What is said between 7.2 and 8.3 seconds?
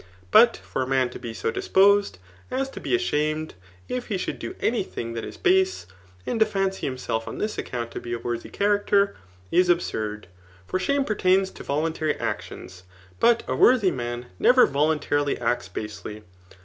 on this account to be a